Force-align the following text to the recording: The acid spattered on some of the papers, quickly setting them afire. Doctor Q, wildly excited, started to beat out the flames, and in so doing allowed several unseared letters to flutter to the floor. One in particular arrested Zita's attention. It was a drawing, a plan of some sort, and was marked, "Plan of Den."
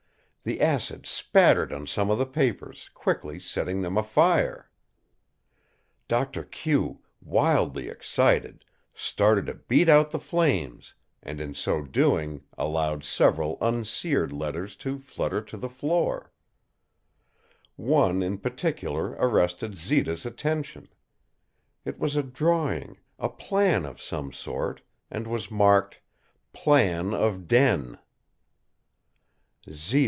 The 0.43 0.59
acid 0.59 1.05
spattered 1.05 1.71
on 1.71 1.85
some 1.85 2.09
of 2.09 2.17
the 2.17 2.25
papers, 2.25 2.89
quickly 2.95 3.39
setting 3.39 3.81
them 3.81 3.95
afire. 3.95 4.71
Doctor 6.07 6.43
Q, 6.43 7.03
wildly 7.21 7.89
excited, 7.89 8.65
started 8.95 9.45
to 9.45 9.53
beat 9.53 9.87
out 9.87 10.09
the 10.09 10.17
flames, 10.17 10.95
and 11.21 11.39
in 11.39 11.53
so 11.53 11.83
doing 11.83 12.41
allowed 12.57 13.03
several 13.03 13.59
unseared 13.61 14.31
letters 14.33 14.75
to 14.77 14.97
flutter 14.97 15.41
to 15.43 15.57
the 15.57 15.69
floor. 15.69 16.31
One 17.75 18.23
in 18.23 18.39
particular 18.39 19.09
arrested 19.19 19.77
Zita's 19.77 20.25
attention. 20.25 20.87
It 21.85 21.99
was 21.99 22.15
a 22.15 22.23
drawing, 22.23 22.97
a 23.19 23.29
plan 23.29 23.85
of 23.85 24.01
some 24.01 24.33
sort, 24.33 24.81
and 25.11 25.27
was 25.27 25.51
marked, 25.51 25.99
"Plan 26.51 27.13
of 27.13 27.47
Den." 27.47 27.99